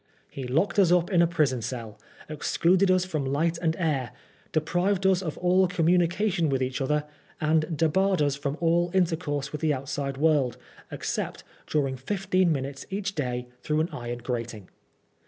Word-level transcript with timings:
^* 0.01 0.03
He 0.31 0.47
locked 0.47 0.79
us 0.79 0.91
up 0.91 1.11
in 1.11 1.21
a 1.21 1.27
prison 1.27 1.61
cell, 1.61 1.99
excluded 2.27 2.89
us 2.89 3.05
from 3.05 3.23
light 3.23 3.59
and 3.59 3.75
air, 3.77 4.09
deprived 4.51 5.05
us 5.05 5.21
of 5.21 5.37
all 5.37 5.67
communication 5.67 6.49
with 6.49 6.63
each 6.63 6.81
other, 6.81 7.03
and 7.39 7.77
debarred 7.77 8.19
us 8.19 8.33
from 8.35 8.57
all 8.59 8.89
intercourse 8.95 9.51
with 9.51 9.61
the 9.61 9.75
outside 9.75 10.17
world 10.17 10.57
except 10.91 11.43
during 11.67 11.97
fifteen 11.97 12.51
minutes 12.51 12.87
each 12.89 13.13
day 13.13 13.47
through 13.61 13.79
an 13.79 13.89
iron 13.91 14.17
grating. 14.17 14.69